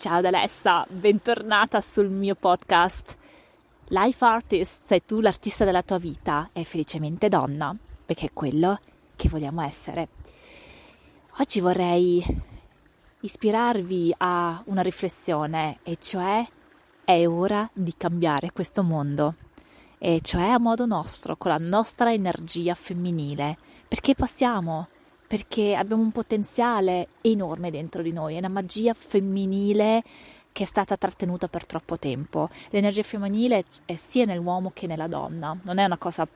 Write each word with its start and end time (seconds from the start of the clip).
Ciao 0.00 0.26
Alessa, 0.26 0.86
bentornata 0.88 1.82
sul 1.82 2.08
mio 2.08 2.34
podcast. 2.34 3.18
Life 3.88 4.24
Artist, 4.24 4.80
sei 4.82 5.04
tu 5.04 5.20
l'artista 5.20 5.66
della 5.66 5.82
tua 5.82 5.98
vita 5.98 6.48
e 6.54 6.64
felicemente 6.64 7.28
donna, 7.28 7.76
perché 8.06 8.28
è 8.28 8.32
quello 8.32 8.78
che 9.14 9.28
vogliamo 9.28 9.60
essere. 9.60 10.08
Oggi 11.36 11.60
vorrei 11.60 12.24
ispirarvi 13.20 14.14
a 14.16 14.62
una 14.68 14.80
riflessione, 14.80 15.80
e 15.82 15.98
cioè 16.00 16.48
è 17.04 17.26
ora 17.26 17.68
di 17.70 17.92
cambiare 17.94 18.52
questo 18.52 18.82
mondo, 18.82 19.34
e 19.98 20.22
cioè 20.22 20.44
a 20.44 20.58
modo 20.58 20.86
nostro, 20.86 21.36
con 21.36 21.50
la 21.50 21.58
nostra 21.58 22.10
energia 22.10 22.72
femminile, 22.72 23.58
perché 23.86 24.14
possiamo 24.14 24.88
perché 25.30 25.76
abbiamo 25.76 26.02
un 26.02 26.10
potenziale 26.10 27.06
enorme 27.20 27.70
dentro 27.70 28.02
di 28.02 28.10
noi, 28.10 28.34
è 28.34 28.38
una 28.38 28.48
magia 28.48 28.94
femminile 28.94 30.02
che 30.50 30.64
è 30.64 30.66
stata 30.66 30.96
trattenuta 30.96 31.46
per 31.46 31.66
troppo 31.66 31.96
tempo. 32.00 32.48
L'energia 32.70 33.04
femminile 33.04 33.62
è 33.84 33.94
sia 33.94 34.24
nell'uomo 34.24 34.72
che 34.74 34.88
nella 34.88 35.06
donna, 35.06 35.56
non 35.62 35.78
è 35.78 35.84
una 35.84 35.98
cosa 35.98 36.26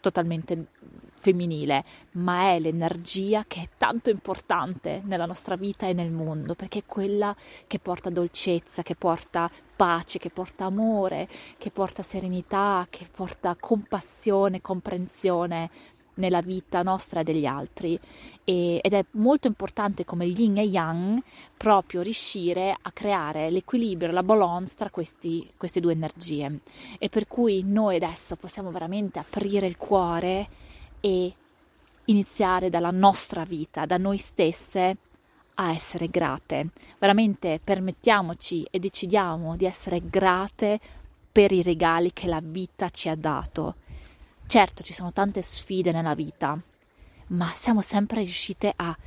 totalmente 0.00 0.66
femminile, 1.14 1.84
ma 2.14 2.50
è 2.50 2.58
l'energia 2.58 3.44
che 3.46 3.60
è 3.60 3.68
tanto 3.76 4.10
importante 4.10 5.00
nella 5.04 5.26
nostra 5.26 5.54
vita 5.54 5.86
e 5.86 5.92
nel 5.92 6.10
mondo, 6.10 6.56
perché 6.56 6.80
è 6.80 6.84
quella 6.84 7.32
che 7.68 7.78
porta 7.78 8.10
dolcezza, 8.10 8.82
che 8.82 8.96
porta 8.96 9.48
pace, 9.76 10.18
che 10.18 10.30
porta 10.30 10.64
amore, 10.64 11.28
che 11.56 11.70
porta 11.70 12.02
serenità, 12.02 12.84
che 12.90 13.06
porta 13.08 13.54
compassione, 13.54 14.60
comprensione 14.60 15.70
nella 16.20 16.40
vita 16.40 16.82
nostra 16.82 17.20
e 17.20 17.24
degli 17.24 17.46
altri. 17.46 17.98
E, 18.44 18.78
ed 18.80 18.92
è 18.92 19.04
molto 19.12 19.48
importante 19.48 20.04
come 20.04 20.26
yin 20.26 20.58
e 20.58 20.64
yang 20.64 21.20
proprio 21.56 22.02
riuscire 22.02 22.76
a 22.80 22.92
creare 22.92 23.50
l'equilibrio, 23.50 24.12
la 24.12 24.22
balance 24.22 24.76
tra 24.76 24.90
questi, 24.90 25.50
queste 25.56 25.80
due 25.80 25.92
energie. 25.92 26.60
E 26.98 27.08
per 27.08 27.26
cui 27.26 27.64
noi 27.64 27.96
adesso 27.96 28.36
possiamo 28.36 28.70
veramente 28.70 29.18
aprire 29.18 29.66
il 29.66 29.76
cuore 29.76 30.48
e 31.00 31.34
iniziare 32.04 32.70
dalla 32.70 32.90
nostra 32.90 33.44
vita, 33.44 33.86
da 33.86 33.96
noi 33.96 34.18
stesse 34.18 34.96
a 35.54 35.72
essere 35.72 36.08
grate. 36.08 36.68
Veramente 36.98 37.60
permettiamoci 37.62 38.66
e 38.70 38.78
decidiamo 38.78 39.56
di 39.56 39.66
essere 39.66 40.00
grate 40.04 40.80
per 41.30 41.52
i 41.52 41.62
regali 41.62 42.12
che 42.12 42.26
la 42.26 42.40
vita 42.42 42.88
ci 42.88 43.08
ha 43.08 43.14
dato 43.14 43.76
Certo, 44.50 44.82
ci 44.82 44.92
sono 44.92 45.12
tante 45.12 45.42
sfide 45.42 45.92
nella 45.92 46.16
vita, 46.16 46.60
ma 47.28 47.52
siamo 47.54 47.80
sempre 47.80 48.22
riuscite 48.22 48.72
a 48.74 48.98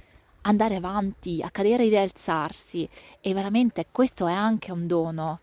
andare 0.44 0.78
avanti, 0.78 1.42
a 1.42 1.50
cadere 1.52 1.84
e 1.84 1.90
rialzarsi 1.90 2.88
e 3.20 3.34
veramente 3.34 3.88
questo 3.92 4.26
è 4.28 4.32
anche 4.32 4.72
un 4.72 4.88
dono, 4.88 5.42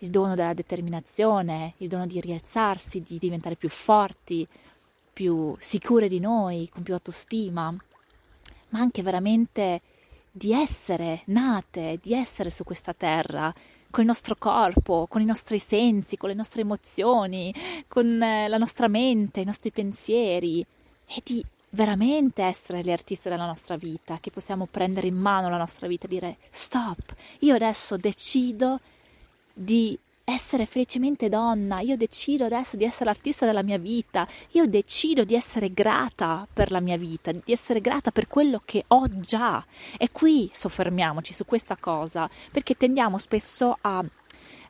il 0.00 0.10
dono 0.10 0.34
della 0.34 0.52
determinazione, 0.52 1.72
il 1.78 1.88
dono 1.88 2.04
di 2.06 2.20
rialzarsi, 2.20 3.00
di 3.00 3.16
diventare 3.16 3.56
più 3.56 3.70
forti, 3.70 4.46
più 5.14 5.56
sicure 5.58 6.08
di 6.08 6.20
noi, 6.20 6.68
con 6.68 6.82
più 6.82 6.92
autostima, 6.92 7.70
ma 7.70 8.78
anche 8.78 9.00
veramente 9.00 9.80
di 10.30 10.52
essere 10.52 11.22
nate, 11.28 11.98
di 12.02 12.12
essere 12.12 12.50
su 12.50 12.64
questa 12.64 12.92
terra 12.92 13.50
con 13.92 14.02
il 14.02 14.08
nostro 14.08 14.34
corpo, 14.36 15.06
con 15.08 15.20
i 15.20 15.26
nostri 15.26 15.58
sensi, 15.58 16.16
con 16.16 16.30
le 16.30 16.34
nostre 16.34 16.62
emozioni, 16.62 17.54
con 17.86 18.20
eh, 18.20 18.48
la 18.48 18.56
nostra 18.56 18.88
mente, 18.88 19.40
i 19.40 19.44
nostri 19.44 19.70
pensieri 19.70 20.64
e 21.06 21.20
di 21.22 21.44
veramente 21.68 22.42
essere 22.42 22.82
le 22.82 22.92
artiste 22.92 23.28
della 23.28 23.46
nostra 23.46 23.76
vita, 23.76 24.18
che 24.18 24.30
possiamo 24.30 24.66
prendere 24.68 25.06
in 25.06 25.16
mano 25.16 25.50
la 25.50 25.58
nostra 25.58 25.86
vita 25.86 26.06
e 26.06 26.08
dire 26.08 26.36
stop, 26.48 27.14
io 27.40 27.54
adesso 27.54 27.96
decido 27.98 28.80
di 29.52 29.96
essere 30.24 30.66
felicemente 30.66 31.28
donna, 31.28 31.80
io 31.80 31.96
decido 31.96 32.44
adesso 32.44 32.76
di 32.76 32.84
essere 32.84 33.06
l'artista 33.06 33.46
della 33.46 33.62
mia 33.62 33.78
vita, 33.78 34.26
io 34.52 34.66
decido 34.66 35.24
di 35.24 35.34
essere 35.34 35.72
grata 35.72 36.46
per 36.52 36.70
la 36.70 36.80
mia 36.80 36.96
vita, 36.96 37.32
di 37.32 37.52
essere 37.52 37.80
grata 37.80 38.10
per 38.10 38.28
quello 38.28 38.62
che 38.64 38.84
ho 38.88 39.08
già. 39.20 39.64
E 39.98 40.10
qui 40.12 40.50
soffermiamoci 40.52 41.32
su 41.32 41.44
questa 41.44 41.76
cosa, 41.76 42.28
perché 42.50 42.76
tendiamo 42.76 43.18
spesso 43.18 43.76
a 43.80 44.04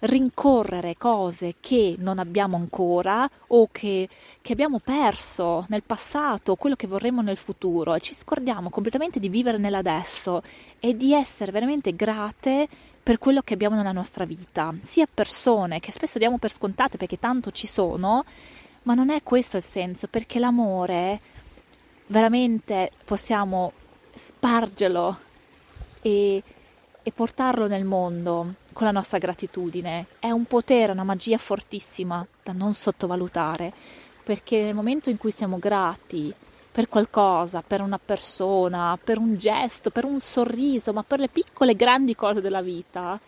rincorrere 0.01 0.97
cose 0.97 1.55
che 1.61 1.95
non 1.99 2.19
abbiamo 2.19 2.57
ancora 2.57 3.29
o 3.49 3.69
che, 3.71 4.09
che, 4.41 4.53
abbiamo 4.53 4.81
perso 4.81 5.65
nel 5.69 5.85
passato, 5.85 6.57
quello 6.57 6.75
che 6.75 6.87
vorremmo 6.87 7.23
nel 7.23 7.37
futuro 7.37 7.95
e 7.95 8.01
ci 8.01 8.15
scordiamo 8.15 8.71
completamente 8.71 9.21
di 9.21 9.29
vivere 9.29 9.59
nell'adesso 9.59 10.43
e 10.81 10.97
di 10.97 11.13
essere 11.13 11.53
veramente 11.53 11.95
grate 11.95 12.69
per 13.03 13.19
quello 13.19 13.43
che 13.43 13.55
abbiamo 13.55 13.75
nella 13.75 13.93
nostra 13.93 14.25
vita, 14.25 14.73
sia 14.83 15.09
persone 15.13 15.81
che 15.81 15.91
spesso 15.91 16.19
diamo 16.19 16.39
per 16.39 16.53
scontate 16.53 16.99
perché 16.99 17.19
tanto 17.19 17.51
ci 17.51 17.67
sono, 17.67 18.25
ma 18.85 18.95
non 18.95 19.11
è 19.11 19.23
questo 19.23 19.57
il 19.57 19.63
senso, 19.63 20.07
perché 20.07 20.39
l'amore 20.39 21.21
veramente 22.07 22.93
possiamo 23.05 23.73
spargerlo 24.15 25.19
e, 26.01 26.43
e 27.03 27.13
portarlo 27.13 27.67
nel 27.67 27.85
mondo 27.85 28.55
con 28.73 28.87
la 28.87 28.93
nostra 28.93 29.19
gratitudine. 29.19 30.07
È 30.21 30.31
un 30.31 30.45
potere, 30.45 30.93
una 30.93 31.05
magia 31.05 31.39
fortissima 31.39 32.25
da 32.43 32.53
non 32.53 32.73
sottovalutare, 32.73 33.73
perché 34.23 34.63
nel 34.63 34.75
momento 34.75 35.11
in 35.11 35.17
cui 35.17 35.33
siamo 35.33 35.59
grati 35.59 36.33
per 36.73 36.89
qualcosa, 36.89 37.63
per 37.65 37.83
una 37.83 38.01
persona, 38.03 38.99
per 39.03 39.19
un 39.19 39.37
gesto, 39.37 39.91
per 39.91 40.07
un 40.07 40.19
sorriso, 40.21 40.95
ma 40.95 41.03
per 41.03 41.21
le 41.21 41.29
piccole 41.29 41.73
e 41.73 41.77
grandi 41.77 42.17
cose 42.17 42.41
della 42.41 42.63
vita, 42.63 43.21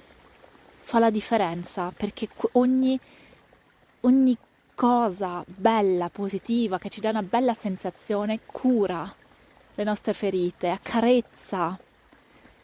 fa 0.82 0.98
la 0.98 1.10
differenza 1.10 1.92
perché 1.94 2.28
ogni, 2.52 2.98
ogni 4.00 4.36
cosa 4.74 5.44
bella, 5.46 6.08
positiva, 6.08 6.78
che 6.78 6.88
ci 6.88 7.00
dà 7.00 7.10
una 7.10 7.22
bella 7.22 7.52
sensazione, 7.52 8.40
cura 8.46 9.14
le 9.74 9.84
nostre 9.84 10.14
ferite, 10.14 10.70
accarezza 10.70 11.78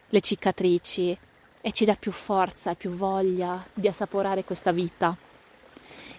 le 0.09 0.21
cicatrici 0.21 1.17
e 1.61 1.73
ci 1.73 1.85
dà 1.85 1.95
più 1.95 2.11
forza 2.11 2.71
e 2.71 2.75
più 2.75 2.91
voglia 2.91 3.63
di 3.75 3.87
assaporare 3.87 4.45
questa 4.45 4.73
vita. 4.73 5.15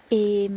E 0.08 0.50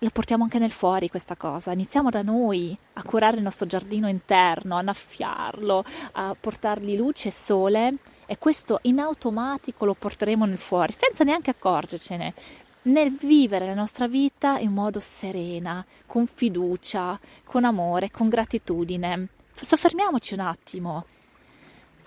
la 0.00 0.10
portiamo 0.10 0.44
anche 0.44 0.58
nel 0.58 0.70
fuori 0.70 1.08
questa 1.08 1.36
cosa. 1.36 1.72
Iniziamo 1.72 2.10
da 2.10 2.22
noi 2.22 2.76
a 2.94 3.02
curare 3.02 3.38
il 3.38 3.42
nostro 3.42 3.66
giardino 3.66 4.08
interno, 4.08 4.76
a 4.76 4.80
annaffiarlo, 4.80 5.84
a 6.12 6.36
portargli 6.38 6.96
luce 6.96 7.28
e 7.28 7.32
sole 7.32 7.94
e 8.26 8.38
questo 8.38 8.80
in 8.82 8.98
automatico 8.98 9.84
lo 9.84 9.94
porteremo 9.94 10.44
nel 10.44 10.58
fuori 10.58 10.92
senza 10.92 11.24
neanche 11.24 11.50
accorgercene. 11.50 12.34
Nel 12.82 13.10
vivere 13.10 13.66
la 13.66 13.74
nostra 13.74 14.06
vita 14.06 14.58
in 14.58 14.72
modo 14.72 15.00
serena, 15.00 15.84
con 16.06 16.26
fiducia, 16.26 17.18
con 17.44 17.64
amore, 17.64 18.10
con 18.10 18.28
gratitudine. 18.28 19.28
Soffermiamoci 19.52 20.34
un 20.34 20.40
attimo. 20.40 21.06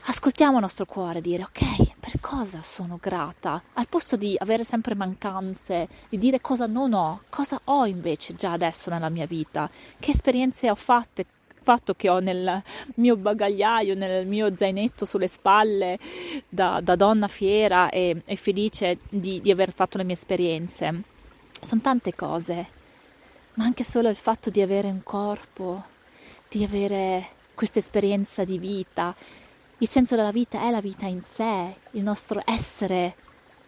Ascoltiamo 0.06 0.56
il 0.56 0.62
nostro 0.62 0.86
cuore 0.86 1.22
dire 1.22 1.44
ok, 1.44 1.94
per 2.00 2.19
cosa 2.19 2.62
sono 2.62 2.98
grata? 3.01 3.62
Al 3.74 3.88
posto 3.88 4.16
di 4.16 4.36
avere 4.38 4.63
sempre 4.63 4.96
mancanze, 4.96 5.88
di 6.10 6.18
dire 6.18 6.42
cosa 6.42 6.66
non 6.66 6.94
ho, 6.94 7.22
cosa 7.30 7.60
ho 7.66 7.86
invece 7.86 8.36
già 8.36 8.54
adesso 8.54 8.90
nella 8.90 9.10
mia 9.10 9.25
vita, 9.25 9.69
che 10.00 10.12
esperienze 10.12 10.69
ho 10.69 10.75
fatte, 10.75 11.25
fatto 11.62 11.94
che 11.94 12.10
ho 12.10 12.19
nel 12.19 12.63
mio 12.96 13.16
bagagliaio, 13.16 13.94
nel 13.94 14.25
mio 14.25 14.56
zainetto 14.56 15.06
sulle 15.06 15.28
spalle 15.28 16.00
da, 16.48 16.80
da 16.81 16.96
donna 16.96 17.28
fiera 17.28 17.90
e, 17.90 18.22
e 18.25 18.36
felice 18.36 19.00
di, 19.10 19.40
di 19.42 19.51
aver 19.51 19.72
fatto 19.74 19.98
le 19.98 20.04
mie 20.04 20.16
esperienze. 20.16 21.04
Sono 21.62 21.81
tante 21.81 22.16
cose, 22.16 22.68
ma 23.56 23.66
anche 23.66 23.84
solo 23.84 24.10
il 24.10 24.16
fatto 24.16 24.50
di 24.50 24.62
avere 24.62 24.88
un 24.88 25.04
corpo, 25.04 25.84
di 26.48 26.63
avere 26.63 27.28
questa 27.54 27.80
esperienza 27.80 28.46
di 28.46 28.57
vita, 28.57 29.13
il 29.80 29.88
senso 29.88 30.16
della 30.16 30.31
vita 30.31 30.62
è 30.62 30.72
la 30.72 30.81
vita 30.81 31.06
in 31.06 31.22
sé, 31.22 31.76
il 31.92 32.04
nostro 32.04 32.42
essere 32.46 33.16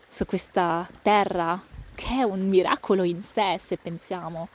su 0.07 0.25
questa 0.25 0.87
terra, 1.01 1.59
che 1.95 2.19
è 2.19 2.23
un 2.23 2.47
miracolo 2.47 3.03
in 3.03 3.23
sé 3.23 3.59
se 3.63 3.77
pensiamo. 3.77 4.49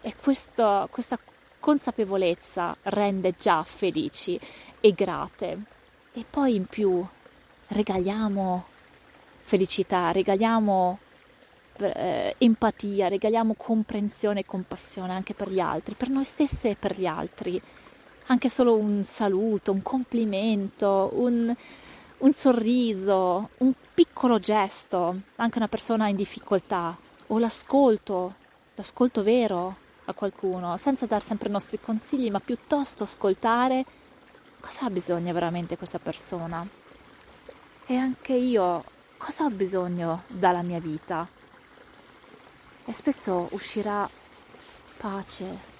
E 0.00 0.14
questo, 0.20 0.88
questa 0.90 1.18
consapevolezza 1.60 2.76
rende 2.84 3.34
già 3.38 3.62
felici 3.62 4.38
e 4.80 4.92
grate. 4.92 5.58
E 6.12 6.24
poi 6.28 6.56
in 6.56 6.66
più 6.66 7.06
regaliamo 7.68 8.64
felicità, 9.42 10.10
regaliamo 10.10 10.98
eh, 11.78 12.34
empatia, 12.36 13.06
regaliamo 13.06 13.54
comprensione 13.54 14.40
e 14.40 14.46
compassione 14.46 15.12
anche 15.12 15.34
per 15.34 15.50
gli 15.50 15.60
altri, 15.60 15.94
per 15.94 16.08
noi 16.08 16.24
stesse 16.24 16.70
e 16.70 16.76
per 16.76 16.98
gli 16.98 17.06
altri 17.06 17.62
anche 18.26 18.48
solo 18.48 18.76
un 18.76 19.04
saluto, 19.04 19.72
un 19.72 19.82
complimento, 19.82 21.10
un, 21.14 21.54
un 22.18 22.32
sorriso, 22.32 23.50
un 23.58 23.72
piccolo 23.94 24.38
gesto, 24.38 25.20
anche 25.36 25.58
una 25.58 25.68
persona 25.68 26.08
in 26.08 26.16
difficoltà, 26.16 26.96
o 27.28 27.38
l'ascolto, 27.38 28.34
l'ascolto 28.74 29.22
vero 29.22 29.76
a 30.06 30.12
qualcuno, 30.12 30.76
senza 30.76 31.06
dare 31.06 31.22
sempre 31.22 31.48
i 31.48 31.52
nostri 31.52 31.78
consigli, 31.80 32.30
ma 32.30 32.40
piuttosto 32.40 33.04
ascoltare 33.04 33.84
cosa 34.60 34.86
ha 34.86 34.90
bisogno 34.90 35.32
veramente 35.32 35.76
questa 35.76 35.98
persona. 35.98 36.66
E 37.86 37.96
anche 37.96 38.32
io 38.32 38.84
cosa 39.16 39.44
ho 39.44 39.50
bisogno 39.50 40.22
dalla 40.26 40.62
mia 40.62 40.80
vita. 40.80 41.28
E 42.84 42.92
spesso 42.92 43.48
uscirà 43.52 44.08
pace, 44.96 45.74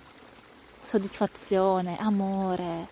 soddisfazione, 0.87 1.97
amore, 1.99 2.87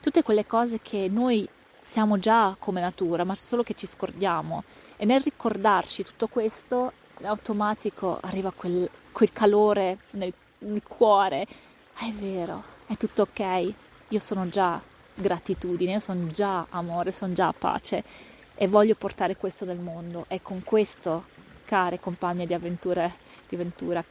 tutte 0.00 0.22
quelle 0.22 0.46
cose 0.46 0.78
che 0.80 1.08
noi 1.10 1.46
siamo 1.80 2.16
già 2.20 2.54
come 2.56 2.80
natura, 2.80 3.24
ma 3.24 3.34
solo 3.34 3.64
che 3.64 3.74
ci 3.74 3.88
scordiamo. 3.88 4.62
E 4.96 5.04
nel 5.04 5.20
ricordarci 5.20 6.04
tutto 6.04 6.28
questo, 6.28 6.92
automatico 7.22 8.18
arriva 8.20 8.52
quel, 8.54 8.88
quel 9.10 9.32
calore 9.32 9.98
nel, 10.10 10.32
nel 10.58 10.82
cuore. 10.84 11.46
Ah, 11.94 12.06
è 12.06 12.12
vero, 12.12 12.62
è 12.86 12.96
tutto 12.96 13.22
ok. 13.22 13.74
Io 14.08 14.18
sono 14.20 14.48
già 14.48 14.80
gratitudine, 15.12 15.92
io 15.92 16.00
sono 16.00 16.28
già 16.28 16.66
amore, 16.70 17.10
sono 17.10 17.32
già 17.32 17.52
pace 17.52 18.04
e 18.54 18.68
voglio 18.68 18.94
portare 18.94 19.36
questo 19.36 19.64
nel 19.64 19.78
mondo. 19.78 20.24
E 20.28 20.40
con 20.40 20.62
questo, 20.62 21.24
care 21.64 21.98
compagne 21.98 22.46
di 22.46 22.54
avventure, 22.54 23.12
di 23.48 23.56
avventura, 23.56 24.04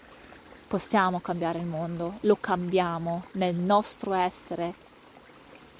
possiamo 0.70 1.20
cambiare 1.20 1.58
il 1.58 1.66
mondo, 1.66 2.18
lo 2.22 2.38
cambiamo 2.40 3.24
nel 3.32 3.56
nostro 3.56 4.14
essere, 4.14 4.76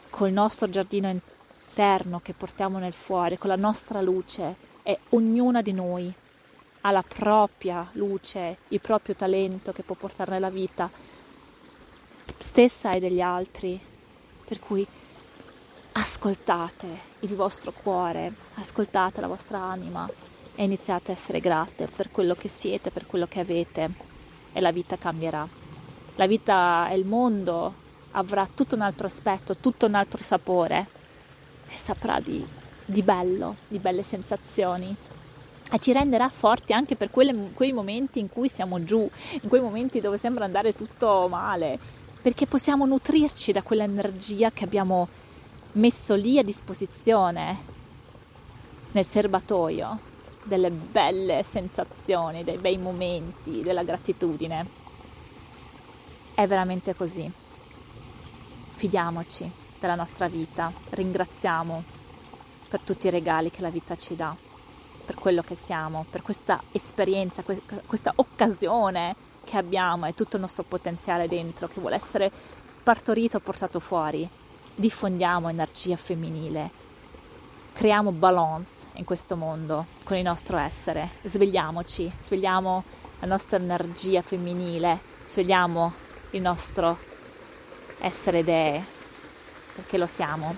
col 0.10 0.32
nostro 0.32 0.68
giardino 0.68 1.08
interno 1.08 2.20
che 2.22 2.34
portiamo 2.34 2.80
nel 2.80 2.92
fuori, 2.92 3.38
con 3.38 3.52
la 3.52 3.56
nostra 3.56 4.02
luce 4.02 4.56
e 4.82 4.98
ognuna 5.10 5.62
di 5.62 5.74
noi 5.74 6.12
ha 6.82 6.90
la 6.92 7.04
propria 7.04 7.88
luce, 7.92 8.58
il 8.70 8.82
proprio 8.82 9.16
talento 9.16 9.72
che 9.72 9.84
può 9.84 9.94
portare 9.94 10.32
nella 10.32 10.50
vita 10.50 10.90
stessa 12.40 12.92
e 12.92 13.00
degli 13.00 13.22
altri. 13.22 13.80
Per 14.44 14.60
cui 14.60 14.86
ascoltate 15.92 16.88
il 17.20 17.36
vostro 17.36 17.72
cuore, 17.72 18.34
ascoltate 18.56 19.22
la 19.22 19.28
vostra 19.28 19.60
anima 19.60 20.10
e 20.56 20.64
iniziate 20.64 21.12
a 21.12 21.14
essere 21.14 21.40
grate 21.40 21.86
per 21.86 22.10
quello 22.10 22.34
che 22.34 22.50
siete, 22.50 22.90
per 22.90 23.06
quello 23.06 23.28
che 23.28 23.40
avete 23.40 24.09
e 24.54 24.62
la 24.62 24.72
vita 24.72 24.98
cambierà. 24.98 25.48
La 26.16 26.28
vita 26.28 26.90
e 26.90 26.98
il 26.98 27.06
mondo 27.06 27.74
avrà 28.12 28.48
tutto 28.48 28.76
un 28.76 28.82
altro 28.82 29.08
aspetto, 29.08 29.56
tutto 29.58 29.86
un 29.86 29.96
altro 29.96 30.22
sapore 30.24 30.88
e 31.70 31.78
saprà 31.78 32.20
di, 32.20 32.46
di 32.86 33.02
bello, 33.02 33.56
di 33.68 33.80
belle 33.80 34.04
sensazioni 34.04 34.96
e 35.72 35.80
ci 35.80 35.92
renderà 35.94 36.28
forti 36.30 36.74
anche 36.74 36.96
per 36.96 37.12
quelle, 37.12 37.52
quei 37.54 37.72
momenti 37.72 38.20
in 38.20 38.30
cui 38.30 38.50
siamo 38.50 38.84
giù, 38.84 39.08
in 39.42 39.48
quei 39.48 39.62
momenti 39.62 40.02
dove 40.02 40.18
sembra 40.18 40.46
andare 40.46 40.74
tutto 40.74 41.28
male, 41.30 41.78
perché 42.22 42.48
possiamo 42.48 42.86
nutrirci 42.86 43.52
da 43.52 43.62
quell'energia 43.62 44.52
che 44.52 44.64
abbiamo 44.64 45.08
messo 45.74 46.16
lì 46.16 46.40
a 46.40 46.44
disposizione 46.44 47.78
nel 48.92 49.06
serbatoio 49.06 50.09
delle 50.44 50.72
belle 50.72 51.44
sensazioni, 51.44 52.44
dei 52.44 52.58
bei 52.58 52.78
momenti, 52.78 53.62
della 53.62 53.84
gratitudine. 53.84 54.66
È 56.34 56.48
veramente 56.48 56.96
così. 56.96 57.30
Fidiamoci 58.72 59.52
della 59.80 59.96
nostra 59.96 60.28
vita, 60.28 60.72
ringraziamo 60.90 61.84
per 62.70 62.80
tutti 62.82 63.08
i 63.08 63.10
regali 63.10 63.50
che 63.50 63.62
la 63.62 63.70
vita 63.70 63.96
ci 63.96 64.16
dà, 64.16 64.36
per 65.06 65.16
quello 65.16 65.42
che 65.42 65.56
siamo, 65.56 66.06
per 66.10 66.22
questa 66.22 66.62
esperienza, 66.72 67.44
questa 67.86 68.14
occasione 68.16 69.16
che 69.44 69.58
abbiamo 69.58 70.06
e 70.06 70.14
tutto 70.14 70.36
il 70.36 70.42
nostro 70.42 70.64
potenziale 70.64 71.28
dentro 71.28 71.68
che 71.68 71.80
vuole 71.80 71.96
essere 71.96 72.32
partorito, 72.84 73.40
portato 73.40 73.80
fuori. 73.80 74.28
Diffondiamo 74.76 75.50
energia 75.50 75.98
femminile 75.98 76.79
creiamo 77.80 78.12
balance 78.12 78.88
in 78.96 79.06
questo 79.06 79.38
mondo 79.38 79.86
con 80.04 80.18
il 80.18 80.24
nostro 80.24 80.58
essere. 80.58 81.12
Svegliamoci, 81.24 82.12
svegliamo 82.20 82.84
la 83.22 83.28
nostra 83.28 83.56
energia 83.56 84.22
femminile, 84.22 85.00
svegliamo 85.26 85.94
il 86.32 86.42
nostro 86.42 86.98
essere 88.02 88.44
dee, 88.44 88.84
perché 89.76 89.98
lo 89.98 90.08
siamo. 90.08 90.58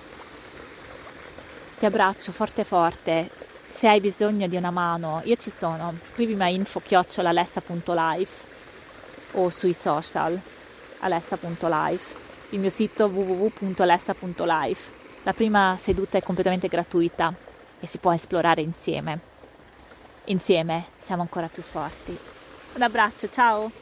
Ti 1.78 1.86
abbraccio 1.86 2.32
forte 2.32 2.64
forte. 2.64 3.30
Se 3.68 3.86
hai 3.86 4.00
bisogno 4.00 4.48
di 4.48 4.56
una 4.56 4.72
mano, 4.72 5.20
io 5.22 5.36
ci 5.36 5.50
sono. 5.50 5.94
Scrivimi 6.02 6.42
a 6.42 6.48
info-alessa.life 6.48 8.48
o 9.34 9.48
sui 9.48 9.74
social 9.74 10.40
alessa.life, 10.98 12.16
il 12.50 12.58
mio 12.58 12.70
sito 12.70 13.04
www.alessa.life 13.04 15.01
la 15.24 15.32
prima 15.32 15.76
seduta 15.78 16.18
è 16.18 16.22
completamente 16.22 16.68
gratuita 16.68 17.32
e 17.80 17.86
si 17.86 17.98
può 17.98 18.12
esplorare 18.12 18.60
insieme. 18.60 19.20
Insieme 20.26 20.86
siamo 20.96 21.22
ancora 21.22 21.48
più 21.48 21.62
forti. 21.62 22.16
Un 22.74 22.82
abbraccio, 22.82 23.28
ciao! 23.28 23.81